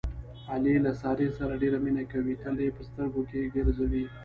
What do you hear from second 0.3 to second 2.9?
علي له سارې سره ډېره مینه کوي، تل یې په